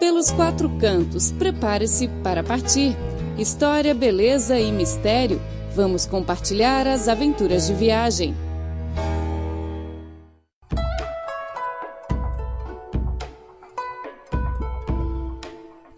Pelos 0.00 0.30
quatro 0.30 0.70
cantos, 0.78 1.30
prepare-se 1.30 2.08
para 2.24 2.42
partir. 2.42 2.96
História, 3.36 3.94
beleza 3.94 4.58
e 4.58 4.72
mistério. 4.72 5.38
Vamos 5.76 6.06
compartilhar 6.06 6.86
as 6.86 7.06
aventuras 7.06 7.66
de 7.66 7.74
viagem. 7.74 8.34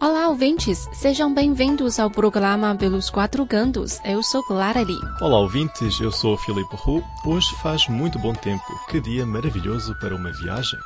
Olá, 0.01 0.27
ouvintes! 0.27 0.85
Sejam 0.91 1.33
bem-vindos 1.33 1.97
ao 1.97 2.11
programa 2.11 2.75
Pelos 2.75 3.09
Quatro 3.09 3.45
Cantos. 3.45 4.01
Eu 4.03 4.21
sou 4.21 4.43
Clara 4.43 4.81
Lee. 4.81 4.99
Olá, 5.21 5.39
ouvintes! 5.39 5.97
Eu 6.01 6.11
sou 6.11 6.33
o 6.33 6.37
Filipe 6.37 6.75
Hu. 6.85 7.01
Hoje 7.25 7.55
faz 7.61 7.87
muito 7.87 8.19
bom 8.19 8.33
tempo. 8.33 8.65
Que 8.89 8.99
dia 8.99 9.25
maravilhoso 9.25 9.97
para 10.01 10.13
uma 10.13 10.33
viagem! 10.33 10.77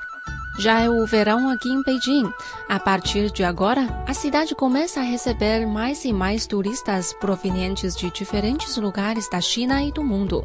Já 0.58 0.82
é 0.82 0.90
o 0.90 1.06
verão 1.06 1.50
aqui 1.50 1.70
em 1.70 1.84
Beijing. 1.84 2.32
A 2.68 2.80
partir 2.80 3.32
de 3.32 3.44
agora, 3.44 3.88
a 4.08 4.14
cidade 4.14 4.56
começa 4.56 5.00
a 5.00 5.04
receber 5.04 5.68
mais 5.68 6.04
e 6.04 6.12
mais 6.12 6.48
turistas 6.48 7.14
provenientes 7.14 7.96
de 7.96 8.10
diferentes 8.10 8.76
lugares 8.78 9.30
da 9.30 9.40
China 9.40 9.84
e 9.84 9.92
do 9.92 10.04
mundo. 10.04 10.44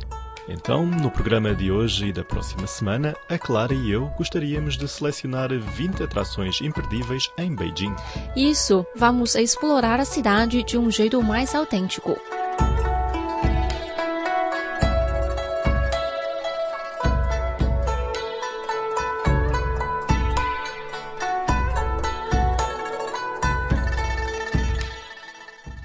Então, 0.48 0.84
no 0.84 1.10
programa 1.10 1.55
de 1.55 1.70
hoje 1.70 2.09
e 2.09 2.12
da 2.12 2.24
próxima 2.24 2.66
semana, 2.66 3.14
a 3.28 3.38
Clara 3.38 3.72
e 3.72 3.91
eu 3.91 4.06
gostaríamos 4.19 4.77
de 4.77 4.86
selecionar 4.86 5.48
20 5.50 6.02
atrações 6.02 6.60
imperdíveis 6.60 7.30
em 7.38 7.55
Beijing. 7.55 7.94
Isso, 8.36 8.84
vamos 8.94 9.34
explorar 9.34 9.98
a 9.98 10.05
cidade 10.05 10.62
de 10.62 10.77
um 10.77 10.91
jeito 10.91 11.22
mais 11.22 11.55
autêntico. 11.55 12.19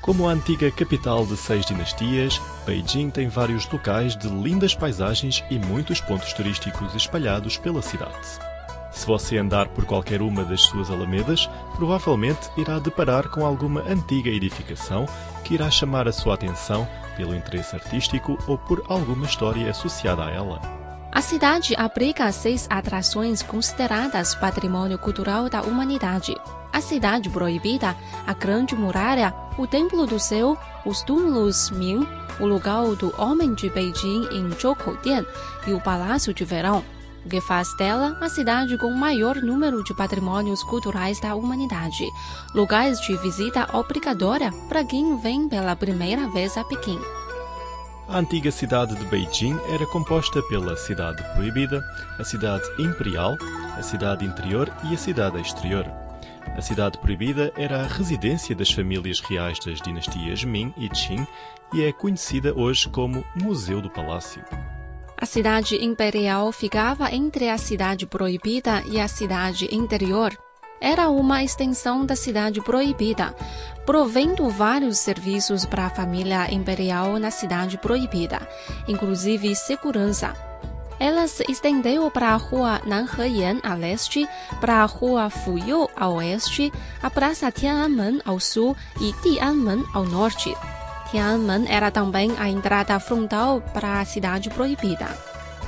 Como 0.08 0.26
a 0.26 0.32
antiga 0.32 0.72
capital 0.72 1.26
de 1.26 1.36
seis 1.36 1.66
dinastias, 1.66 2.42
Beijing 2.66 3.10
tem 3.10 3.28
vários 3.28 3.70
locais 3.70 4.16
de 4.16 4.30
lindas 4.30 4.74
paisagens 4.74 5.44
e 5.50 5.60
muitos 5.60 6.00
pontos 6.00 6.32
turísticos 6.32 6.96
espalhados 6.96 7.58
pela 7.58 7.82
cidade. 7.82 8.16
Se 8.90 9.06
você 9.06 9.38
andar 9.38 9.68
por 9.68 9.84
qualquer 9.84 10.22
uma 10.22 10.46
das 10.46 10.62
suas 10.62 10.90
alamedas, 10.90 11.50
provavelmente 11.76 12.50
irá 12.56 12.80
deparar 12.80 13.28
com 13.28 13.46
alguma 13.46 13.82
antiga 13.82 14.30
edificação 14.30 15.06
que 15.44 15.56
irá 15.56 15.70
chamar 15.70 16.08
a 16.08 16.14
sua 16.14 16.36
atenção 16.36 16.88
pelo 17.18 17.36
interesse 17.36 17.76
artístico 17.76 18.38
ou 18.48 18.58
por 18.58 18.86
alguma 18.88 19.26
história 19.26 19.70
associada 19.70 20.24
a 20.24 20.32
ela. 20.32 20.62
A 21.12 21.20
cidade 21.20 21.76
abriga 21.76 22.32
seis 22.32 22.66
atrações 22.70 23.42
consideradas 23.42 24.36
patrimônio 24.36 24.98
cultural 24.98 25.50
da 25.50 25.64
humanidade 25.64 26.34
a 26.78 26.82
cidade 26.82 27.28
proibida, 27.28 27.96
a 28.28 28.34
Grande 28.34 28.76
Muralha, 28.76 29.34
o 29.58 29.66
Templo 29.66 30.06
do 30.06 30.20
Céu, 30.20 30.56
os 30.86 31.02
túmulos 31.02 31.72
Ming, 31.72 32.08
o 32.40 32.46
lugar 32.46 32.86
do 32.96 33.12
Homem 33.20 33.56
de 33.56 33.68
Beijing 33.68 34.28
em 34.32 34.52
Zhoukou-Dian 34.52 35.26
e 35.66 35.74
o 35.74 35.82
Palácio 35.82 36.36
de 36.36 36.46
Verão, 36.46 36.84
o 37.26 37.30
que 37.30 37.42
faz 37.42 37.76
dela 37.78 38.16
a 38.22 38.30
cidade 38.30 38.78
com 38.78 38.92
maior 38.92 39.38
número 39.38 39.84
de 39.84 39.96
patrimônios 39.96 40.62
culturais 40.62 41.20
da 41.20 41.34
humanidade, 41.34 42.08
lugares 42.54 43.02
de 43.02 43.18
visita 43.18 43.68
obrigatória 43.76 44.52
para 44.70 44.86
quem 44.86 45.18
vem 45.18 45.50
pela 45.50 45.76
primeira 45.76 46.30
vez 46.30 46.56
a 46.58 46.64
Pequim. 46.64 47.00
A 48.08 48.20
antiga 48.20 48.52
cidade 48.52 48.96
de 48.96 49.04
Beijing 49.06 49.58
era 49.68 49.86
composta 49.88 50.44
pela 50.44 50.78
cidade 50.78 51.24
proibida, 51.34 51.84
a 52.20 52.24
cidade 52.24 52.64
imperial, 52.78 53.36
a 53.76 53.82
cidade 53.82 54.24
interior 54.24 54.72
e 54.84 54.94
a 54.94 54.98
cidade 54.98 55.42
exterior. 55.42 56.07
A 56.56 56.62
cidade 56.62 56.98
proibida 56.98 57.52
era 57.56 57.82
a 57.82 57.88
residência 57.88 58.56
das 58.56 58.72
famílias 58.72 59.20
reais 59.20 59.60
das 59.60 59.82
dinastias 59.82 60.44
Ming 60.44 60.74
e 60.78 60.90
Qing 60.90 61.28
e 61.74 61.84
é 61.84 61.92
conhecida 61.92 62.54
hoje 62.56 62.90
como 62.90 63.24
Museu 63.36 63.82
do 63.82 63.90
Palácio. 63.90 64.44
A 65.20 65.26
cidade 65.26 65.84
imperial 65.84 66.52
ficava 66.52 67.12
entre 67.12 67.50
a 67.50 67.58
cidade 67.58 68.06
proibida 68.06 68.84
e 68.88 69.00
a 69.00 69.08
cidade 69.08 69.68
interior. 69.74 70.38
Era 70.80 71.10
uma 71.10 71.44
extensão 71.44 72.06
da 72.06 72.16
cidade 72.16 72.62
proibida, 72.62 73.36
provendo 73.84 74.48
vários 74.48 75.00
serviços 75.00 75.66
para 75.66 75.88
a 75.88 75.90
família 75.90 76.54
imperial 76.54 77.18
na 77.18 77.32
cidade 77.32 77.80
proibida, 77.80 78.48
inclusive 78.88 79.56
segurança. 79.56 80.47
Ela 81.00 81.28
se 81.28 81.46
estendeu 81.50 82.10
para 82.10 82.30
a 82.30 82.36
rua 82.38 82.82
Nanheyan 82.86 83.60
a 83.64 83.76
leste, 83.76 84.28
para 84.60 84.82
a 84.82 84.86
rua 84.86 85.30
Fuyou 85.30 85.90
a 85.96 86.10
oeste, 86.10 86.72
a 87.02 87.10
praça 87.10 87.52
Tiananmen 87.52 88.20
ao 88.26 88.40
sul 88.40 88.76
e 89.00 89.14
Dianmen 89.22 89.86
ao 89.94 90.04
norte. 90.06 90.56
Tiananmen 91.12 91.66
era 91.70 91.92
também 91.92 92.32
a 92.40 92.50
entrada 92.50 93.00
frontal 93.00 93.62
para 93.62 94.00
a 94.00 94.06
cidade 94.06 94.50
proibida. 94.50 95.08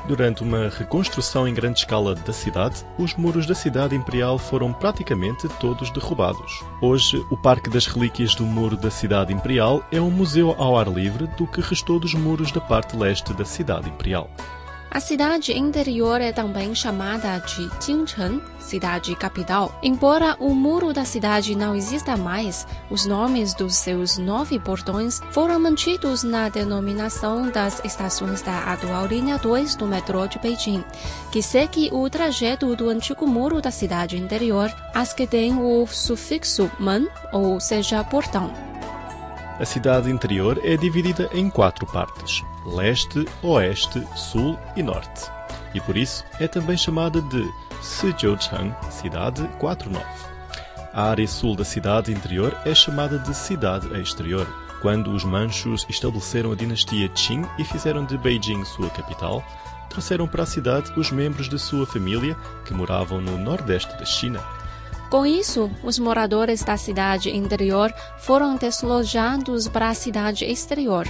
Durante 0.08 0.42
uma 0.42 0.70
reconstrução 0.70 1.48
em 1.48 1.54
grande 1.54 1.80
escala 1.80 2.16
da 2.16 2.34
cidade, 2.34 2.84
os 2.98 3.14
muros 3.16 3.46
da 3.46 3.54
cidade 3.54 3.96
imperial 3.96 4.40
foram 4.40 4.74
praticamente 4.74 5.48
todos 5.60 5.92
derrubados. 5.92 6.64
Hoje, 6.82 7.24
o 7.30 7.38
Parque 7.38 7.70
das 7.70 7.86
Relíquias 7.86 8.34
do 8.34 8.44
Muro 8.44 8.76
da 8.76 8.90
Cidade 8.90 9.32
Imperial 9.32 9.86
é 9.92 10.02
um 10.02 10.10
museu 10.10 10.56
ao 10.58 10.80
ar 10.80 10.88
livre 10.88 11.28
do 11.38 11.46
que 11.46 11.62
restou 11.62 12.00
dos 12.00 12.16
muros 12.16 12.52
da 12.52 12.60
parte 12.60 12.98
leste 12.98 13.34
da 13.34 13.46
cidade 13.46 13.88
imperial. 13.88 14.32
A 14.92 15.00
cidade 15.00 15.56
interior 15.56 16.20
é 16.20 16.32
também 16.32 16.74
chamada 16.74 17.38
de 17.40 17.70
Jingcheng, 17.80 18.42
cidade 18.60 19.16
capital. 19.16 19.78
Embora 19.84 20.36
o 20.40 20.56
muro 20.56 20.92
da 20.92 21.06
cidade 21.06 21.56
não 21.56 21.76
exista 21.76 22.18
mais, 22.18 22.66
os 22.90 23.06
nomes 23.06 23.54
dos 23.54 23.76
seus 23.76 24.18
nove 24.18 24.58
portões 24.58 25.22
foram 25.32 25.60
mantidos 25.60 26.24
na 26.24 26.50
denominação 26.50 27.52
das 27.52 27.84
estações 27.86 28.42
da 28.42 28.74
atual 28.74 29.06
linha 29.06 29.38
2 29.38 29.76
do 29.76 29.86
metrô 29.86 30.26
de 30.26 30.40
Beijing, 30.40 30.84
que 31.32 31.44
segue 31.44 31.90
o 31.94 32.10
trajeto 32.10 32.76
do 32.76 32.90
antigo 32.90 33.28
muro 33.28 33.62
da 33.62 33.70
cidade 33.70 34.18
interior, 34.18 34.74
as 34.94 35.14
que 35.14 35.28
têm 35.28 35.56
o 35.56 35.86
sufixo 35.86 36.70
men, 36.80 37.08
ou 37.32 37.60
seja, 37.60 38.04
portão. 38.04 38.69
A 39.60 39.66
cidade 39.66 40.10
interior 40.10 40.58
é 40.64 40.78
dividida 40.78 41.30
em 41.34 41.50
quatro 41.50 41.86
partes: 41.86 42.42
leste, 42.66 43.26
oeste, 43.44 44.02
sul 44.16 44.58
e 44.74 44.82
norte. 44.82 45.30
E 45.74 45.82
por 45.82 45.98
isso 45.98 46.24
é 46.40 46.48
também 46.48 46.78
chamada 46.78 47.22
de 47.22 47.46
Sijiucheng, 47.82 48.74
cidade 48.90 49.46
49. 49.60 50.06
A 50.94 51.10
área 51.10 51.28
sul 51.28 51.58
da 51.58 51.66
cidade 51.66 52.10
interior 52.10 52.58
é 52.66 52.74
chamada 52.74 53.20
de 53.20 53.36
cidade 53.36 53.88
exterior. 54.00 54.48
Quando 54.82 55.12
os 55.12 55.26
manchus 55.26 55.86
estabeleceram 55.90 56.54
a 56.54 56.56
dinastia 56.56 57.10
Qing 57.10 57.46
e 57.58 57.66
fizeram 57.66 58.06
de 58.06 58.18
Beijing 58.18 58.64
sua 58.64 58.90
capital, 58.90 59.44
trouxeram 59.90 60.26
para 60.26 60.44
a 60.44 60.48
cidade 60.48 60.90
os 60.98 61.12
membros 61.12 61.50
de 61.50 61.60
sua 61.60 61.86
família 61.86 62.34
que 62.64 62.74
moravam 62.74 63.20
no 63.20 63.38
nordeste 63.38 63.92
da 63.98 64.06
China. 64.06 64.40
Com 65.10 65.26
isso, 65.26 65.72
os 65.84 65.98
moradores 65.98 66.64
da 66.64 66.78
cidade 66.78 67.36
interior 67.36 67.92
foram 68.20 68.56
deslojados 68.56 69.68
para 69.68 69.90
a 69.90 69.94
cidade 69.96 70.46
exterior, 70.46 71.08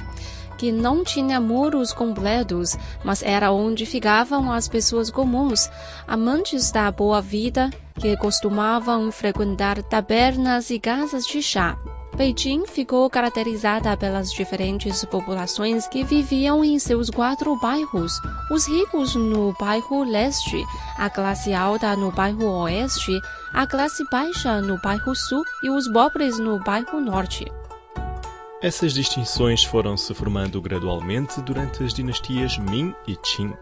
que 0.57 0.71
não 0.71 1.03
tinha 1.03 1.39
muros 1.41 1.91
completos, 1.91 2.77
mas 3.03 3.21
era 3.21 3.51
onde 3.51 3.85
ficavam 3.85 4.53
as 4.53 4.69
pessoas 4.69 5.11
comuns, 5.11 5.69
amantes 6.07 6.71
da 6.71 6.89
boa 6.89 7.21
vida, 7.21 7.69
que 7.99 8.15
costumavam 8.15 9.11
frequentar 9.11 9.83
tabernas 9.83 10.69
e 10.69 10.79
casas 10.79 11.25
de 11.27 11.41
chá. 11.43 11.77
Beijing 12.19 12.65
ficou 12.67 13.09
caracterizada 13.09 13.95
pelas 13.95 14.29
diferentes 14.33 15.05
populações 15.05 15.87
que 15.87 16.03
viviam 16.03 16.65
em 16.65 16.77
seus 16.77 17.09
quatro 17.09 17.57
bairros: 17.61 18.19
os 18.51 18.67
ricos 18.67 19.15
no 19.15 19.55
bairro 19.57 20.03
leste, 20.03 20.61
a 20.97 21.09
classe 21.09 21.53
alta 21.53 21.95
no 21.95 22.11
bairro 22.11 22.43
oeste, 22.43 23.17
a 23.53 23.65
classe 23.65 24.03
baixa 24.11 24.59
no 24.59 24.77
bairro 24.81 25.15
sul 25.15 25.45
e 25.63 25.69
os 25.69 25.87
pobres 25.87 26.37
no 26.37 26.59
bairro 26.59 26.99
norte. 26.99 27.49
Essas 28.61 28.93
distinções 28.93 29.63
foram 29.63 29.95
se 29.95 30.13
formando 30.13 30.61
gradualmente 30.61 31.41
durante 31.41 31.81
as 31.81 31.93
dinastias 31.93 32.57
Ming 32.57 32.93
e 33.07 33.15
Qing, 33.15 33.53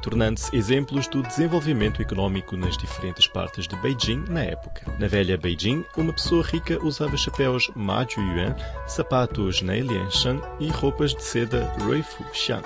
tornando-se 0.00 0.54
exemplos 0.56 1.08
do 1.08 1.24
desenvolvimento 1.24 2.00
econômico 2.00 2.56
nas 2.56 2.76
diferentes 2.76 3.26
partes 3.26 3.66
de 3.66 3.74
Beijing 3.76 4.24
na 4.28 4.44
época. 4.44 4.94
Na 4.96 5.08
velha 5.08 5.36
Beijing, 5.36 5.84
uma 5.96 6.12
pessoa 6.12 6.44
rica 6.44 6.78
usava 6.84 7.16
chapéus 7.16 7.68
Ma 7.74 8.06
Yuan, 8.16 8.54
sapatos 8.86 9.60
Nei 9.60 9.80
Lianshan 9.80 10.40
e 10.60 10.68
roupas 10.68 11.12
de 11.12 11.24
seda 11.24 11.74
Rui 11.80 12.04
Fu 12.04 12.24
Xiang, 12.32 12.62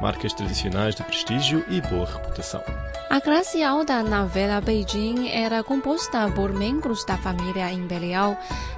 marcas 0.00 0.32
tradicionais 0.32 0.94
de 0.94 1.02
prestígio 1.02 1.64
e 1.68 1.80
boa 1.80 2.06
reputação. 2.06 2.62
A 3.10 3.22
classe 3.22 3.62
alta 3.62 4.02
na 4.02 4.26
velha 4.26 4.60
Beijing 4.60 5.28
era 5.30 5.64
composta 5.64 6.30
por 6.30 6.52
membros 6.52 7.04
da 7.06 7.16
família 7.16 7.72
imperial. 7.72 8.36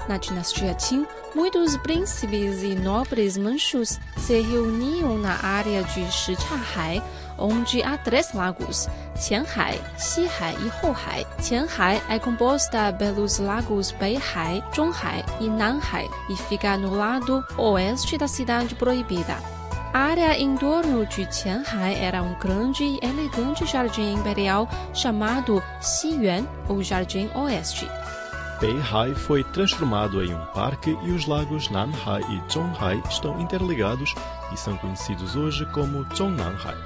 Na 0.08 0.18
dinastia 0.18 0.72
Qing, 0.74 1.04
muitos 1.34 1.76
príncipes 1.78 2.62
e 2.62 2.76
nobres 2.76 3.36
manchus 3.36 3.98
se 4.16 4.40
reuniam 4.40 5.18
na 5.18 5.36
área 5.44 5.82
de 5.82 6.10
Shichahai, 6.12 7.02
onde 7.36 7.82
há 7.82 7.98
três 7.98 8.32
lagos, 8.32 8.88
Qianhai, 9.16 9.80
Xihai 9.98 10.54
e 10.54 10.86
Houhai. 10.86 11.26
Qianhai 11.42 12.00
é 12.08 12.18
composta 12.20 12.92
pelos 12.92 13.38
lagos 13.38 13.90
Beihai, 13.90 14.62
Zhonghai 14.72 15.24
e 15.40 15.48
Nanhai 15.48 16.08
e 16.30 16.36
fica 16.36 16.76
no 16.76 16.94
lado 16.94 17.44
oeste 17.58 18.16
da 18.16 18.28
cidade 18.28 18.76
proibida. 18.76 19.59
A 19.92 19.98
área 19.98 20.38
em 20.38 20.56
torno 20.56 21.04
de 21.04 21.26
Qianhai 21.26 21.96
era 21.96 22.22
um 22.22 22.38
grande 22.38 22.84
e 22.84 23.00
elegante 23.02 23.66
jardim 23.66 24.14
imperial 24.14 24.68
chamado 24.94 25.60
Xiyuan, 25.82 26.46
ou 26.68 26.80
Jardim 26.80 27.28
Oeste. 27.34 27.88
Beihai 28.60 29.14
foi 29.16 29.42
transformado 29.42 30.22
em 30.22 30.32
um 30.32 30.44
parque 30.54 30.96
e 31.02 31.10
os 31.10 31.26
lagos 31.26 31.68
Nanhai 31.70 32.22
e 32.22 32.52
Zhonghai 32.52 33.02
estão 33.10 33.40
interligados 33.40 34.14
e 34.52 34.56
são 34.56 34.76
conhecidos 34.76 35.34
hoje 35.34 35.66
como 35.72 36.06
Zhongnanhai. 36.14 36.76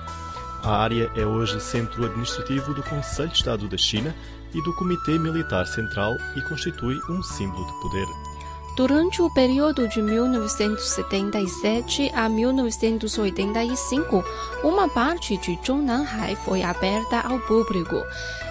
A 0.63 0.75
área 0.75 1.11
é 1.15 1.27
hoje 1.27 1.61
centro 1.61 2.07
administrativo 2.07 2.73
do 2.73 2.83
Conselho 2.85 3.29
de 3.29 3.37
Estado 3.37 3.69
da 3.69 3.77
China 3.77 4.15
e 4.55 4.63
do 4.63 4.75
Comitê 4.77 5.19
Militar 5.19 5.67
Central 5.67 6.17
e 6.37 6.41
constitui 6.41 6.99
um 7.11 7.23
símbolo 7.23 7.67
de 7.67 7.81
poder. 7.83 8.34
Durante 8.77 9.23
o 9.23 9.31
período 9.31 9.87
de 9.87 10.03
1977 10.03 12.11
a 12.13 12.29
1985, 12.29 14.25
uma 14.65 14.89
parte 14.89 15.37
de 15.37 15.57
Zhongnanhai 15.65 16.35
foi 16.35 16.65
aberta 16.65 17.21
ao 17.21 17.39
público. 17.39 18.05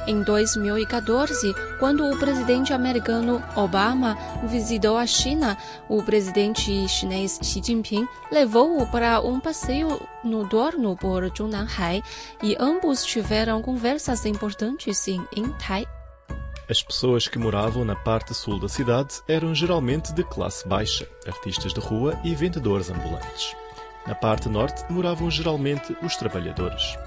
Em 0.07 0.23
2014, 0.23 1.53
quando 1.77 2.09
o 2.09 2.17
presidente 2.17 2.71
americano 2.71 3.43
Obama 3.53 4.17
visitou 4.45 4.97
a 4.97 5.05
China, 5.05 5.57
o 5.89 6.01
presidente 6.01 6.87
chinês 6.87 7.37
Xi 7.43 7.61
Jinping 7.61 8.07
levou-o 8.31 8.87
para 8.87 9.19
um 9.19 9.41
passeio 9.41 9.99
noturno 10.23 10.95
por 10.95 11.29
Zhongnanhai 11.35 12.01
e 12.41 12.55
ambos 12.57 13.03
tiveram 13.03 13.61
conversas 13.61 14.25
importantes 14.25 15.05
em 15.09 15.21
Intai. 15.35 15.85
As 16.69 16.81
pessoas 16.81 17.27
que 17.27 17.38
moravam 17.38 17.83
na 17.83 17.95
parte 17.95 18.33
sul 18.33 18.57
da 18.57 18.69
cidade 18.69 19.21
eram 19.27 19.54
geralmente 19.54 20.13
de 20.13 20.24
classe 20.24 20.65
baixa, 20.65 21.06
artistas 21.27 21.74
de 21.74 21.80
rua 21.81 22.18
e 22.24 22.33
vendedores 22.33 22.89
ambulantes. 22.89 23.54
Na 24.07 24.15
parte 24.15 24.48
norte 24.48 24.86
moravam 24.89 25.30
geralmente 25.30 25.95
os 26.01 26.15
trabalhadores. 26.15 26.98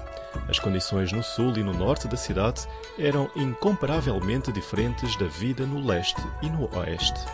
As 0.47 0.59
condições 0.59 1.11
no 1.11 1.23
sul 1.23 1.57
e 1.57 1.63
no 1.63 1.73
norte 1.73 2.07
da 2.07 2.15
cidade 2.15 2.67
eram 2.99 3.31
incomparavelmente 3.35 4.51
diferentes 4.51 5.15
da 5.17 5.25
vida 5.25 5.65
no 5.65 5.83
leste 5.83 6.21
e 6.43 6.49
no 6.49 6.69
oeste. 6.77 7.25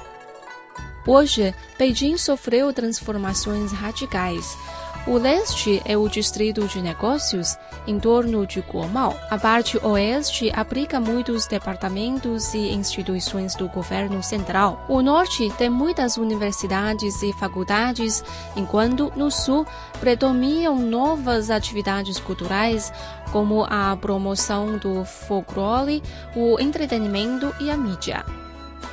Hoje, 1.05 1.53
Beijing 1.77 2.17
sofreu 2.17 2.71
transformações 2.71 3.71
radicais. 3.73 4.57
O 5.05 5.17
leste 5.17 5.81
é 5.83 5.97
o 5.97 6.07
distrito 6.07 6.65
de 6.65 6.81
negócios 6.81 7.57
em 7.85 7.99
torno 7.99 8.47
de 8.47 8.61
Guomao. 8.61 9.13
A 9.29 9.37
parte 9.37 9.77
oeste 9.85 10.49
abriga 10.55 10.97
muitos 11.01 11.45
departamentos 11.45 12.53
e 12.53 12.71
instituições 12.71 13.53
do 13.53 13.67
governo 13.67 14.23
central. 14.23 14.85
O 14.87 15.01
norte 15.01 15.51
tem 15.57 15.69
muitas 15.69 16.15
universidades 16.15 17.21
e 17.21 17.33
faculdades, 17.33 18.23
enquanto 18.55 19.11
no 19.17 19.29
sul 19.29 19.67
predominam 19.99 20.79
novas 20.79 21.49
atividades 21.49 22.17
culturais, 22.17 22.93
como 23.29 23.65
a 23.65 23.97
promoção 23.97 24.77
do 24.77 25.03
folclore, 25.03 26.01
o 26.33 26.57
entretenimento 26.61 27.53
e 27.59 27.69
a 27.69 27.75
mídia. 27.75 28.23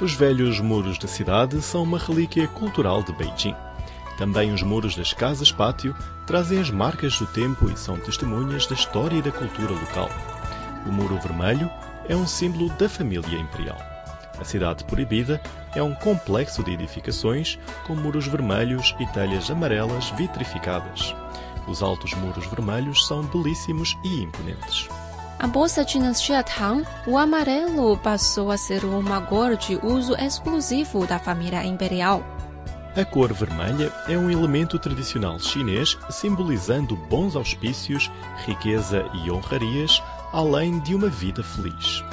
Os 0.01 0.15
velhos 0.15 0.59
muros 0.61 0.99
da 0.99 1.07
cidade 1.07 1.61
são 1.61 1.83
uma 1.83 1.99
relíquia 1.99 2.49
cultural 2.49 3.03
de 3.03 3.13
Beijing. 3.13 3.55
Também 4.17 4.51
os 4.51 4.63
muros 4.63 4.97
das 4.97 5.13
casas-pátio 5.13 5.95
trazem 6.27 6.59
as 6.59 6.71
marcas 6.71 7.19
do 7.19 7.27
tempo 7.27 7.71
e 7.71 7.77
são 7.77 7.99
testemunhas 7.99 8.67
da 8.67 8.75
história 8.75 9.17
e 9.17 9.21
da 9.21 9.31
cultura 9.31 9.73
local. 9.73 10.09
O 10.87 10.91
Muro 10.91 11.19
Vermelho 11.19 11.71
é 12.09 12.17
um 12.17 12.27
símbolo 12.27 12.71
da 12.71 12.89
família 12.89 13.39
imperial. 13.39 13.77
A 14.41 14.45
cidade 14.45 14.85
proibida 14.85 15.39
é 15.75 15.83
um 15.83 15.95
complexo 15.95 16.65
de 16.65 16.73
edificações 16.73 17.59
com 17.87 17.95
muros 17.95 18.27
vermelhos 18.27 18.97
e 18.99 19.07
telhas 19.09 19.51
amarelas 19.51 20.09
vitrificadas. 20.13 21.15
Os 21.69 21.83
altos 21.83 22.15
muros 22.15 22.47
vermelhos 22.47 23.07
são 23.07 23.23
belíssimos 23.25 23.95
e 24.03 24.23
imponentes. 24.23 24.89
A 25.43 25.83
dinastia 25.85 26.43
Tang, 26.43 26.87
o 27.07 27.17
amarelo 27.17 27.97
passou 27.97 28.51
a 28.51 28.59
ser 28.59 28.85
uma 28.85 29.23
cor 29.23 29.57
de 29.57 29.75
uso 29.83 30.15
exclusivo 30.17 31.07
da 31.07 31.19
família 31.19 31.65
imperial. 31.65 32.23
A 32.95 33.03
cor 33.07 33.33
vermelha 33.33 33.91
é 34.07 34.19
um 34.19 34.31
elemento 34.31 34.79
tradicional 34.79 35.41
chinês 35.41 35.97
simbolizando 36.11 36.95
bons 36.95 37.37
auspícios, 37.37 38.11
riqueza 38.45 39.03
e 39.25 39.31
honrarias, 39.31 40.03
além 40.31 40.79
de 40.81 40.95
uma 40.95 41.09
vida 41.09 41.43
feliz. 41.43 42.05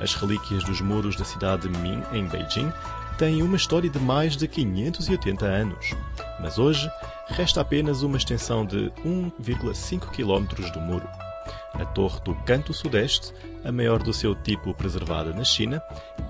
As 0.00 0.14
relíquias 0.14 0.64
dos 0.64 0.80
muros 0.80 1.16
da 1.16 1.24
cidade 1.24 1.68
de 1.68 1.78
Ming, 1.80 2.02
em 2.12 2.26
Beijing, 2.26 2.72
têm 3.18 3.42
uma 3.42 3.58
história 3.58 3.90
de 3.90 3.98
mais 3.98 4.38
de 4.38 4.48
580 4.48 5.44
anos, 5.44 5.94
mas 6.40 6.58
hoje 6.58 6.90
resta 7.26 7.60
apenas 7.60 8.02
uma 8.02 8.16
extensão 8.16 8.64
de 8.64 8.90
1,5 9.04 10.06
km 10.06 10.70
do 10.72 10.80
muro. 10.80 11.29
A 11.74 11.84
Torre 11.84 12.20
do 12.24 12.34
Canto 12.44 12.72
Sudeste, 12.72 13.32
a 13.64 13.72
maior 13.72 14.02
do 14.02 14.12
seu 14.12 14.34
tipo 14.34 14.74
preservada 14.74 15.32
na 15.32 15.44
China, 15.44 15.82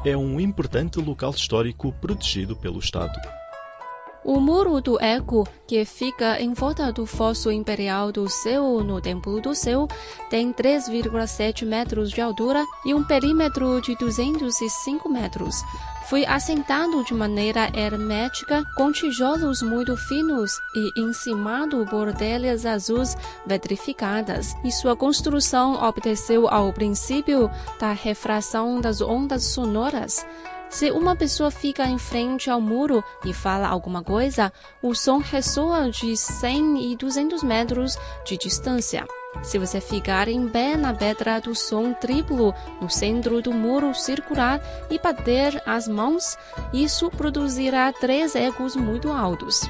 é 0.04 0.16
um 0.16 0.38
importante 0.40 1.00
local 1.00 1.30
histórico 1.30 1.92
protegido 2.00 2.56
pelo 2.56 2.78
Estado. 2.78 3.39
O 4.22 4.38
muro 4.38 4.82
do 4.82 5.00
Eco, 5.00 5.48
que 5.66 5.82
fica 5.86 6.38
em 6.40 6.52
volta 6.52 6.92
do 6.92 7.06
Fosso 7.06 7.50
Imperial 7.50 8.12
do 8.12 8.28
Céu 8.28 8.84
no 8.84 9.00
Templo 9.00 9.40
do 9.40 9.54
Céu, 9.54 9.88
tem 10.28 10.52
3,7 10.52 11.64
metros 11.64 12.10
de 12.10 12.20
altura 12.20 12.62
e 12.84 12.92
um 12.92 13.02
perímetro 13.02 13.80
de 13.80 13.96
205 13.96 15.08
metros. 15.08 15.56
Foi 16.10 16.26
assentado 16.26 17.02
de 17.02 17.14
maneira 17.14 17.70
hermética 17.72 18.62
com 18.76 18.92
tijolos 18.92 19.62
muito 19.62 19.96
finos 19.96 20.52
e 20.74 21.00
encimado 21.00 21.86
por 21.86 22.12
telhas 22.12 22.66
azuis 22.66 23.16
vitrificadas, 23.46 24.54
e 24.62 24.70
sua 24.70 24.94
construção 24.94 25.82
obedeceu 25.82 26.46
ao 26.46 26.72
princípio 26.74 27.50
da 27.78 27.92
refração 27.92 28.80
das 28.82 29.00
ondas 29.00 29.44
sonoras. 29.44 30.26
Se 30.70 30.88
uma 30.92 31.16
pessoa 31.16 31.50
fica 31.50 31.84
em 31.84 31.98
frente 31.98 32.48
ao 32.48 32.60
muro 32.60 33.02
e 33.24 33.34
fala 33.34 33.66
alguma 33.66 34.04
coisa, 34.04 34.52
o 34.80 34.94
som 34.94 35.18
ressoa 35.18 35.90
de 35.90 36.16
100 36.16 36.92
e 36.92 36.96
200 36.96 37.42
metros 37.42 37.98
de 38.24 38.38
distância. 38.38 39.04
Se 39.42 39.58
você 39.58 39.80
ficar 39.80 40.28
em 40.28 40.48
pé 40.48 40.76
na 40.76 40.94
pedra 40.94 41.40
do 41.40 41.56
som 41.56 41.92
triplo 41.92 42.54
no 42.80 42.88
centro 42.88 43.42
do 43.42 43.52
muro 43.52 43.92
circular 43.94 44.60
e 44.88 44.96
bater 44.96 45.60
as 45.66 45.88
mãos, 45.88 46.38
isso 46.72 47.10
produzirá 47.10 47.92
três 47.92 48.36
ecos 48.36 48.76
muito 48.76 49.10
altos. 49.10 49.68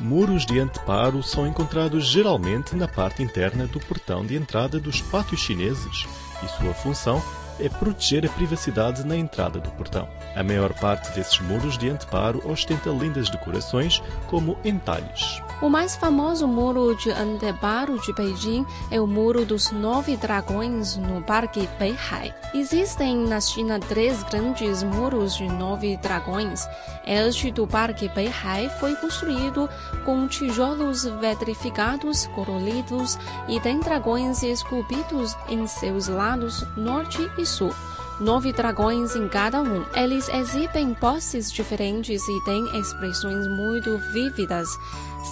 Muros 0.00 0.44
de 0.44 0.58
anteparo 0.58 1.22
são 1.22 1.46
encontrados 1.46 2.04
geralmente 2.04 2.74
na 2.74 2.88
parte 2.88 3.22
interna 3.22 3.68
do 3.68 3.78
portão 3.78 4.26
de 4.26 4.36
entrada 4.36 4.80
dos 4.80 5.00
pátios 5.00 5.40
chineses 5.40 6.06
e 6.42 6.48
sua 6.48 6.74
função 6.74 7.22
é 7.60 7.68
proteger 7.68 8.26
a 8.26 8.28
privacidade 8.28 9.06
na 9.06 9.16
entrada 9.16 9.58
do 9.58 9.70
portão. 9.70 10.08
A 10.34 10.42
maior 10.42 10.72
parte 10.74 11.10
desses 11.12 11.38
muros 11.40 11.76
de 11.76 11.88
anteparo 11.88 12.42
ostenta 12.48 12.90
lindas 12.90 13.28
decorações, 13.30 14.02
como 14.28 14.56
entalhes. 14.64 15.42
O 15.60 15.68
mais 15.68 15.96
famoso 15.96 16.46
muro 16.46 16.94
de 16.94 17.10
anteparo 17.10 18.00
de 18.00 18.12
Beijing 18.12 18.64
é 18.92 19.00
o 19.00 19.08
Muro 19.08 19.44
dos 19.44 19.72
Nove 19.72 20.16
Dragões 20.16 20.96
no 20.96 21.20
Parque 21.20 21.68
Beihai. 21.80 22.32
Existem 22.54 23.16
na 23.16 23.40
China 23.40 23.80
três 23.80 24.22
grandes 24.22 24.84
muros 24.84 25.34
de 25.34 25.48
nove 25.48 25.96
dragões. 25.96 26.68
Este 27.04 27.50
do 27.50 27.66
Parque 27.66 28.08
Beihai 28.08 28.68
foi 28.78 28.94
construído 28.94 29.68
com 30.04 30.28
tijolos 30.28 31.04
vitrificados, 31.04 32.28
coloridos 32.28 33.18
e 33.48 33.58
tem 33.58 33.80
dragões 33.80 34.44
esculpidos 34.44 35.36
em 35.48 35.66
seus 35.66 36.06
lados 36.06 36.64
norte 36.76 37.28
e 37.36 37.44
sul 37.48 37.74
nove 38.20 38.52
dragões 38.52 39.14
em 39.14 39.28
cada 39.28 39.62
um. 39.62 39.84
Eles 39.94 40.28
exibem 40.28 40.92
poses 40.94 41.52
diferentes 41.52 42.26
e 42.26 42.44
têm 42.44 42.76
expressões 42.78 43.46
muito 43.46 43.96
vívidas. 44.12 44.68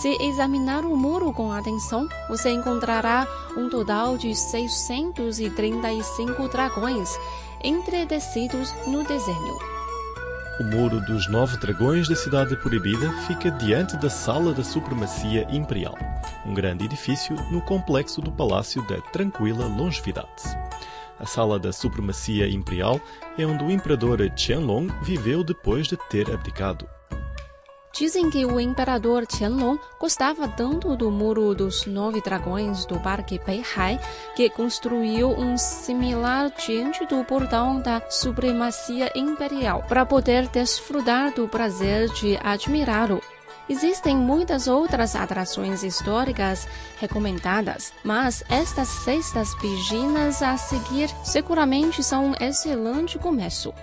Se 0.01 0.09
examinar 0.23 0.85
o 0.85 0.97
muro 0.97 1.33
com 1.33 1.51
atenção, 1.53 2.09
você 2.29 2.51
encontrará 2.51 3.27
um 3.57 3.69
total 3.69 4.17
de 4.19 4.35
635 4.35 6.49
dragões 6.49 7.09
entretecidos 7.63 8.75
no 8.87 9.05
desenho. 9.05 9.77
O 10.59 10.65
Muro 10.65 11.03
dos 11.03 11.29
Nove 11.29 11.59
Dragões 11.59 12.09
da 12.09 12.17
Cidade 12.17 12.57
Proibida 12.57 13.13
fica 13.27 13.51
diante 13.51 13.95
da 13.99 14.09
Sala 14.09 14.55
da 14.55 14.65
Supremacia 14.65 15.47
Imperial, 15.51 15.95
um 16.47 16.55
grande 16.55 16.87
edifício 16.87 17.37
no 17.51 17.61
complexo 17.61 18.23
do 18.23 18.33
Palácio 18.33 18.81
da 18.87 18.99
Tranquila 19.03 19.67
Longevidade. 19.67 20.31
A 21.19 21.27
Sala 21.27 21.59
da 21.59 21.73
Supremacia 21.73 22.49
Imperial 22.49 23.01
é 23.39 23.47
onde 23.47 23.65
o 23.65 23.71
imperador 23.71 24.19
Qianlong 24.31 24.89
viveu 25.03 25.43
depois 25.43 25.87
de 25.87 25.97
ter 26.09 26.31
abdicado. 26.31 26.87
Dizem 27.99 28.29
que 28.29 28.45
o 28.45 28.61
imperador 28.61 29.27
Qianlong 29.27 29.79
gostava 29.99 30.47
tanto 30.47 30.95
do 30.95 31.11
Muro 31.11 31.55
dos 31.55 31.87
Nove 31.87 32.21
Dragões 32.21 32.85
do 32.85 33.01
Parque 33.01 33.39
Beihai 33.39 33.99
que 34.35 34.51
construiu 34.51 35.31
um 35.31 35.57
similar 35.57 36.53
diante 36.67 37.07
do 37.07 37.25
portão 37.25 37.81
da 37.81 38.03
supremacia 38.11 39.11
imperial 39.15 39.83
para 39.89 40.05
poder 40.05 40.47
desfrutar 40.49 41.33
do 41.33 41.49
prazer 41.49 42.11
de 42.11 42.37
admirá-lo. 42.45 43.23
Existem 43.69 44.17
muitas 44.17 44.69
outras 44.69 45.17
atrações 45.17 45.83
históricas 45.83 46.69
recomendadas, 46.99 47.93
mas 48.05 48.45
estas 48.49 48.89
cestas 48.89 49.55
piginas 49.57 50.43
a 50.43 50.57
seguir 50.57 51.09
seguramente 51.25 52.03
são 52.03 52.27
um 52.27 52.35
excelente 52.41 53.19
começo. 53.19 53.75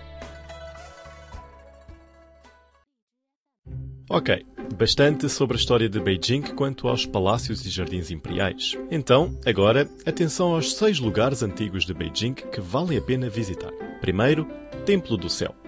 Ok, 4.09 4.45
bastante 4.77 5.27
sobre 5.27 5.57
a 5.57 5.59
história 5.59 5.89
de 5.89 5.99
Beijing 5.99 6.41
quanto 6.55 6.87
aos 6.87 7.05
palácios 7.05 7.65
e 7.65 7.69
jardins 7.69 8.11
imperiais. 8.11 8.77
Então, 8.91 9.39
agora, 9.45 9.89
atenção 10.05 10.53
aos 10.53 10.75
seis 10.75 10.99
lugares 10.99 11.41
antigos 11.41 11.85
de 11.85 11.93
Beijing 11.93 12.33
que 12.35 12.61
valem 12.61 12.97
a 12.97 13.01
pena 13.01 13.29
visitar. 13.29 13.71
Primeiro, 14.01 14.47
Templo 14.85 15.17
do 15.17 15.29
Céu. 15.29 15.62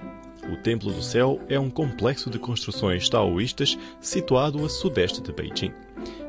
O 0.51 0.55
Templo 0.55 0.91
do 0.91 1.01
Céu 1.01 1.39
é 1.49 1.59
um 1.59 1.69
complexo 1.69 2.29
de 2.29 2.37
construções 2.37 3.09
taoístas 3.09 3.77
situado 3.99 4.63
a 4.63 4.69
sudeste 4.69 5.21
de 5.21 5.31
Beijing. 5.31 5.73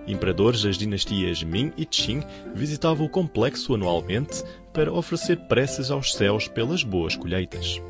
Imperadores 0.07 0.63
das 0.63 0.79
dinastias 0.79 1.43
Ming 1.43 1.73
e 1.77 1.85
Qing 1.85 2.23
visitavam 2.55 3.07
o 3.07 3.11
complexo 3.11 3.75
anualmente 3.75 4.43
para 4.73 4.93
oferecer 4.93 5.37
preces 5.49 5.91
aos 5.91 6.15
céus 6.15 6.49
pelas 6.49 6.83
boas 6.83 7.17
colheitas. 7.17 7.83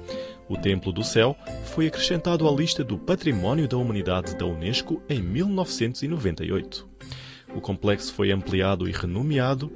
O 0.49 0.57
Templo 0.57 0.93
do 0.93 1.05
Céu 1.05 1.37
foi 1.67 1.87
acrescentado 1.87 2.49
à 2.49 2.53
lista 2.53 2.83
do 2.83 2.97
Património 2.99 3.69
da 3.69 3.77
Humanidade 3.77 4.37
da 4.37 4.47
Unesco 4.47 5.03
em 5.09 5.21
1998. 5.21 6.89
O 7.55 7.61
complexo 7.61 8.13
foi 8.13 8.33
ampliado 8.33 8.89
e 8.89 8.93
renomeado 8.93 9.71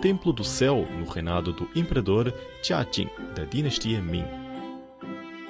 Templo 0.00 0.32
do 0.32 0.44
Céu 0.44 0.86
no 0.98 1.06
reinado 1.06 1.52
do 1.52 1.68
imperador 1.74 2.32
Jia 2.62 2.86
da 3.34 3.44
dinastia 3.44 4.00
Ming. 4.00 4.45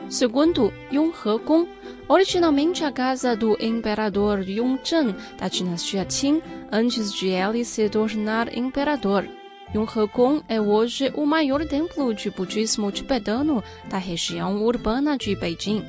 Segundo 0.09 0.73
Yonghe 0.93 1.39
Gong, 1.45 1.69
originalmente 2.09 2.85
a 2.85 2.93
casa 2.93 3.35
do 3.35 3.57
imperador 3.61 4.49
Yongzheng 4.49 5.15
da 5.37 5.49
dinastia 5.49 6.05
Qing, 6.05 6.41
antes 6.71 7.13
de 7.13 7.29
ele 7.29 7.65
se 7.65 7.89
tornar 7.89 8.57
imperador. 8.57 9.36
Yonghe 9.77 10.43
é 10.49 10.59
hoje 10.59 11.13
o 11.15 11.27
maior 11.27 11.63
templo 11.67 12.15
de 12.15 12.31
budismo 12.31 12.91
tibetano 12.91 13.63
da 13.91 13.99
região 13.99 14.65
urbana 14.65 15.19
de 15.19 15.37
Beijing. 15.37 15.85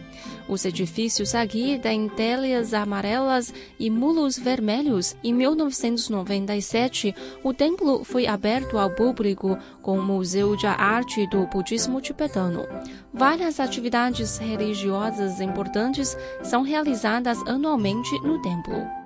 Os 0.50 0.66
edifícios 0.66 1.34
aqui 1.34 1.80
têm 1.80 2.10
telhas 2.10 2.74
amarelas 2.74 3.54
e 3.80 3.90
muros 3.90 4.38
vermelhos. 4.38 5.16
Em 5.24 5.34
1997, 5.34 7.16
o 7.42 7.54
templo 7.54 8.04
foi 8.04 8.28
aberto 8.28 8.78
ao 8.78 8.90
público 8.90 9.58
com 9.82 9.98
o 9.98 10.04
Museu 10.04 10.58
de 10.58 10.68
Arte 10.68 11.26
do 11.28 11.48
Budismo 11.48 12.02
Tibetano. 12.02 12.66
Várias 13.14 13.58
atividades 13.58 14.38
religiosas 14.38 15.40
importantes 15.40 16.18
são 16.44 16.62
realizadas 16.62 17.42
anualmente 17.48 18.12
no 18.22 18.42
templo. 18.42 18.97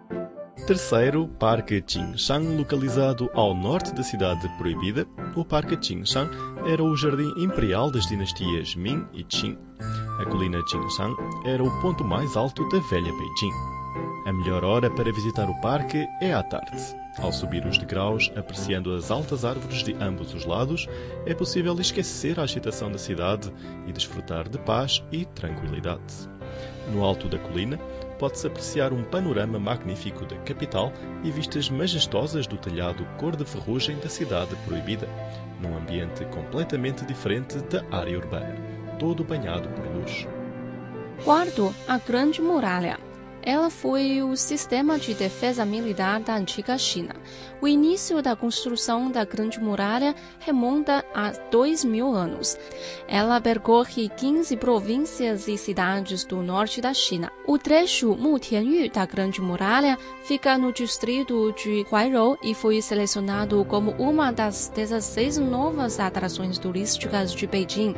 Terceiro, 0.67 1.27
Parque 1.39 1.83
Jingshan, 1.85 2.55
localizado 2.55 3.29
ao 3.33 3.53
norte 3.53 3.93
da 3.93 4.03
cidade 4.03 4.47
proibida. 4.57 5.07
O 5.35 5.43
Parque 5.43 5.77
Jingshan 5.81 6.29
era 6.65 6.83
o 6.83 6.95
jardim 6.95 7.33
imperial 7.37 7.91
das 7.91 8.05
dinastias 8.05 8.75
Ming 8.75 9.05
e 9.11 9.23
Qing. 9.23 9.57
A 10.19 10.25
colina 10.25 10.61
Jingshan 10.69 11.15
era 11.45 11.63
o 11.63 11.81
ponto 11.81 12.03
mais 12.03 12.37
alto 12.37 12.67
da 12.69 12.79
velha 12.79 13.11
Beijing. 13.11 13.81
A 14.27 14.31
melhor 14.31 14.63
hora 14.63 14.89
para 14.89 15.11
visitar 15.11 15.49
o 15.49 15.61
parque 15.61 16.07
é 16.21 16.31
à 16.31 16.43
tarde. 16.43 16.77
Ao 17.17 17.33
subir 17.33 17.65
os 17.65 17.77
degraus, 17.77 18.31
apreciando 18.35 18.93
as 18.95 19.09
altas 19.09 19.43
árvores 19.43 19.83
de 19.83 19.93
ambos 19.95 20.33
os 20.33 20.45
lados, 20.45 20.87
é 21.25 21.33
possível 21.33 21.77
esquecer 21.81 22.39
a 22.39 22.43
agitação 22.43 22.91
da 22.91 22.99
cidade 22.99 23.51
e 23.87 23.91
desfrutar 23.91 24.47
de 24.47 24.59
paz 24.59 25.03
e 25.11 25.25
tranquilidade. 25.25 26.29
No 26.93 27.03
alto 27.03 27.27
da 27.27 27.37
colina, 27.37 27.79
pode-se 28.21 28.45
apreciar 28.45 28.93
um 28.93 29.03
panorama 29.03 29.57
magnífico 29.57 30.27
da 30.27 30.37
capital 30.37 30.93
e 31.23 31.31
vistas 31.31 31.71
majestosas 31.71 32.45
do 32.45 32.55
telhado 32.55 33.03
cor 33.17 33.35
de 33.35 33.43
ferrugem 33.43 33.97
da 33.97 34.07
cidade 34.07 34.55
proibida, 34.57 35.09
num 35.59 35.75
ambiente 35.75 36.23
completamente 36.25 37.03
diferente 37.03 37.57
da 37.61 37.83
área 37.91 38.15
urbana, 38.15 38.55
todo 38.99 39.23
banhado 39.23 39.67
por 39.69 39.87
luz. 39.87 40.27
Quarto, 41.23 41.73
a 41.87 41.97
Grande 41.97 42.43
Muralha. 42.43 43.10
Ela 43.43 43.69
foi 43.69 44.21
o 44.21 44.35
sistema 44.35 44.99
de 44.99 45.13
defesa 45.13 45.65
militar 45.65 46.19
da 46.19 46.35
antiga 46.35 46.77
China. 46.77 47.15
O 47.61 47.67
início 47.67 48.21
da 48.21 48.35
construção 48.35 49.09
da 49.09 49.25
Grande 49.25 49.59
Muralha 49.59 50.15
remonta 50.39 51.03
a 51.13 51.31
dois 51.49 51.83
mil 51.83 52.13
anos. 52.13 52.57
Ela 53.07 53.41
percorre 53.41 54.09
15 54.09 54.55
províncias 54.57 55.47
e 55.47 55.57
cidades 55.57 56.23
do 56.23 56.41
norte 56.41 56.81
da 56.81 56.93
China. 56.93 57.31
O 57.47 57.57
trecho 57.57 58.15
Mutianyu 58.15 58.89
da 58.91 59.05
Grande 59.05 59.41
Muralha 59.41 59.97
fica 60.23 60.57
no 60.57 60.71
distrito 60.71 61.53
de 61.53 61.85
Huairou 61.91 62.37
e 62.43 62.53
foi 62.53 62.81
selecionado 62.81 63.65
como 63.65 63.91
uma 63.91 64.31
das 64.31 64.71
16 64.73 65.37
novas 65.39 65.99
atrações 65.99 66.57
turísticas 66.57 67.33
de 67.33 67.47
Beijing. 67.47 67.95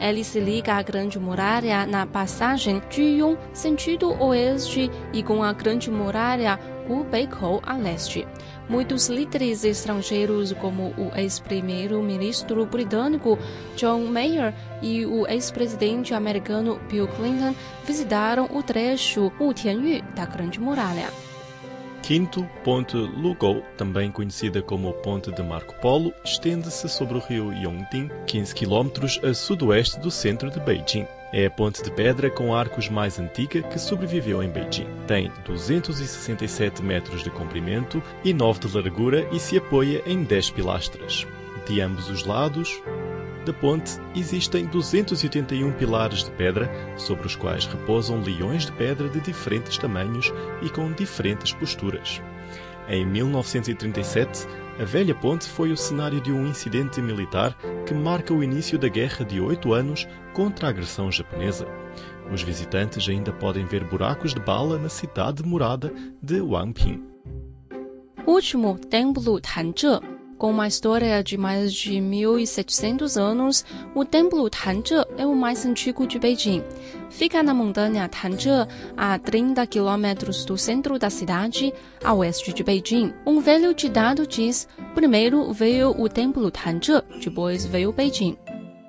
Ele 0.00 0.24
se 0.24 0.40
liga 0.40 0.74
à 0.74 0.82
Grande 0.82 1.18
Muralha 1.18 1.86
na 1.86 2.06
passagem 2.06 2.82
de 2.90 3.02
Yong, 3.02 3.38
sentido 3.52 4.10
oeste, 4.22 4.90
e 5.12 5.22
com 5.22 5.42
a 5.42 5.52
Grande 5.52 5.90
Muralha 5.90 6.58
Hubeikou 6.88 7.62
a 7.64 7.76
leste. 7.76 8.26
Muitos 8.68 9.08
líderes 9.08 9.64
estrangeiros, 9.64 10.52
como 10.52 10.94
o 10.96 11.10
ex-primeiro-ministro 11.16 12.64
britânico 12.66 13.38
John 13.76 14.06
Mayer 14.06 14.54
e 14.82 15.04
o 15.04 15.26
ex-presidente 15.26 16.14
americano 16.14 16.80
Bill 16.90 17.08
Clinton, 17.08 17.54
visitaram 17.86 18.48
o 18.52 18.62
trecho 18.62 19.32
Mutianyu 19.38 20.02
da 20.14 20.24
Grande 20.24 20.60
Muralha. 20.60 21.33
Quinto, 22.04 22.46
Ponte 22.62 22.98
Lugou, 22.98 23.62
também 23.78 24.12
conhecida 24.12 24.60
como 24.60 24.92
Ponte 24.92 25.32
de 25.32 25.42
Marco 25.42 25.74
Polo, 25.80 26.12
estende-se 26.22 26.86
sobre 26.86 27.16
o 27.16 27.18
rio 27.18 27.50
Yongting, 27.50 28.10
15 28.26 28.54
km 28.54 28.90
a 29.26 29.32
sudoeste 29.32 29.98
do 30.00 30.10
centro 30.10 30.50
de 30.50 30.60
Beijing. 30.60 31.06
É 31.32 31.46
a 31.46 31.50
ponte 31.50 31.82
de 31.82 31.90
pedra 31.90 32.28
com 32.28 32.54
arcos 32.54 32.90
mais 32.90 33.18
antiga 33.18 33.62
que 33.62 33.78
sobreviveu 33.78 34.42
em 34.42 34.50
Beijing. 34.50 34.86
Tem 35.06 35.32
267 35.46 36.82
metros 36.82 37.24
de 37.24 37.30
comprimento 37.30 38.02
e 38.22 38.34
9 38.34 38.60
de 38.60 38.76
largura 38.76 39.26
e 39.32 39.40
se 39.40 39.56
apoia 39.56 40.02
em 40.04 40.24
10 40.24 40.50
pilastras. 40.50 41.26
De 41.66 41.80
ambos 41.80 42.10
os 42.10 42.26
lados, 42.26 42.82
da 43.44 43.52
ponte 43.52 43.98
existem 44.14 44.66
281 44.66 45.72
pilares 45.72 46.24
de 46.24 46.30
pedra 46.32 46.70
sobre 46.96 47.26
os 47.26 47.36
quais 47.36 47.66
repousam 47.66 48.20
leões 48.20 48.66
de 48.66 48.72
pedra 48.72 49.08
de 49.08 49.20
diferentes 49.20 49.78
tamanhos 49.78 50.32
e 50.62 50.70
com 50.70 50.90
diferentes 50.92 51.52
posturas. 51.52 52.22
Em 52.88 53.06
1937, 53.06 54.46
a 54.78 54.84
velha 54.84 55.14
ponte 55.14 55.48
foi 55.48 55.72
o 55.72 55.76
cenário 55.76 56.20
de 56.20 56.32
um 56.32 56.46
incidente 56.46 57.00
militar 57.00 57.56
que 57.86 57.94
marca 57.94 58.34
o 58.34 58.42
início 58.42 58.78
da 58.78 58.88
Guerra 58.88 59.24
de 59.24 59.40
Oito 59.40 59.72
Anos 59.72 60.06
contra 60.32 60.66
a 60.66 60.70
agressão 60.70 61.10
japonesa. 61.10 61.66
Os 62.32 62.42
visitantes 62.42 63.08
ainda 63.08 63.32
podem 63.32 63.64
ver 63.64 63.84
buracos 63.84 64.34
de 64.34 64.40
bala 64.40 64.78
na 64.78 64.88
cidade 64.88 65.42
morada 65.42 65.92
de 66.22 66.40
Wangping. 66.40 67.02
Último 68.26 68.78
Templo 68.78 69.40
Tanzhe 69.40 70.13
com 70.44 70.50
uma 70.50 70.68
história 70.68 71.24
de 71.24 71.38
mais 71.38 71.72
de 71.72 71.94
1.700 71.94 73.18
anos, 73.18 73.64
o 73.94 74.04
Templo 74.04 74.50
Tanzhe 74.50 74.94
é 75.16 75.26
o 75.26 75.34
mais 75.34 75.64
antigo 75.64 76.06
de 76.06 76.18
Beijing. 76.18 76.62
Fica 77.08 77.42
na 77.42 77.54
montanha 77.54 78.06
Tanzhe, 78.10 78.50
a 78.94 79.18
30 79.18 79.66
quilômetros 79.66 80.44
do 80.44 80.58
centro 80.58 80.98
da 80.98 81.08
cidade, 81.08 81.72
a 82.04 82.12
oeste 82.12 82.52
de 82.52 82.62
Beijing. 82.62 83.14
Um 83.26 83.40
velho 83.40 83.72
ditado 83.72 84.26
diz: 84.26 84.68
primeiro 84.94 85.50
veio 85.50 85.98
o 85.98 86.10
Templo 86.10 86.50
Tanzhe, 86.50 87.02
depois 87.22 87.64
veio 87.64 87.90
Beijing. 87.90 88.36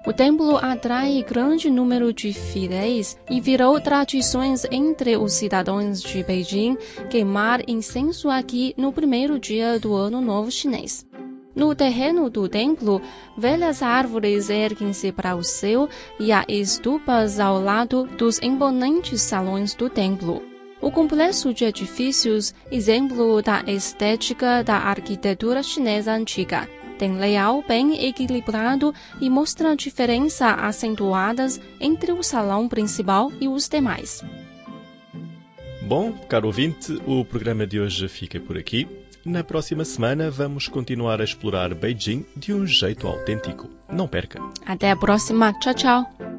O 0.06 0.12
templo 0.12 0.58
atrai 0.58 1.24
grande 1.24 1.70
número 1.70 2.14
de 2.14 2.34
fiéis 2.34 3.18
e 3.28 3.40
virou 3.40 3.80
tradições 3.80 4.64
entre 4.70 5.18
os 5.18 5.34
cidadãos 5.34 6.02
de 6.02 6.22
Beijing 6.22 6.78
queimar 7.10 7.62
incenso 7.68 8.30
aqui 8.30 8.76
no 8.78 8.92
primeiro 8.92 9.40
dia 9.40 9.80
do 9.80 9.96
Ano 9.96 10.22
Novo 10.22 10.52
Chinês. 10.52 11.04
No 11.56 11.74
terreno 11.74 12.30
do 12.30 12.50
templo, 12.50 13.02
velhas 13.38 13.82
árvores 13.82 14.50
erguem-se 14.50 15.14
para 15.14 15.36
o 15.36 15.44
céu 15.44 15.88
e 16.20 16.34
há 16.34 16.44
estupas 16.50 17.40
ao 17.40 17.62
lado 17.62 18.06
dos 18.18 18.42
imponentes 18.42 19.22
salões 19.22 19.74
do 19.74 19.90
templo. 19.90 20.44
O 20.82 20.92
complexo 20.92 21.54
de 21.54 21.64
edifícios, 21.64 22.54
exemplo 22.70 23.42
da 23.42 23.64
estética 23.66 24.62
da 24.64 24.76
arquitetura 24.76 25.64
chinesa 25.64 26.12
antiga, 26.12 26.68
tem 26.98 27.18
layout 27.18 27.66
bem 27.68 28.06
equilibrado 28.06 28.94
e 29.22 29.30
mostra 29.30 29.76
diferenças 29.78 30.56
acentuadas 30.60 31.60
entre 31.80 32.12
o 32.12 32.22
salão 32.22 32.68
principal 32.68 33.32
e 33.40 33.48
os 33.48 33.70
demais. 33.70 34.22
Bom, 35.82 36.12
caro 36.28 36.48
ouvinte, 36.48 37.00
o 37.06 37.24
programa 37.24 37.66
de 37.66 37.80
hoje 37.80 38.08
fica 38.08 38.40
por 38.40 38.58
aqui. 38.58 38.88
Na 39.26 39.44
próxima 39.44 39.84
semana 39.84 40.30
vamos 40.30 40.68
continuar 40.68 41.20
a 41.20 41.24
explorar 41.24 41.74
Beijing 41.74 42.24
de 42.38 42.54
um 42.54 42.68
jeito 42.68 43.08
autêntico. 43.08 43.68
Não 43.92 44.08
perca! 44.08 44.40
Até 44.64 44.92
a 44.92 44.96
próxima. 44.96 45.52
Tchau, 45.60 45.74
tchau. 45.74 46.35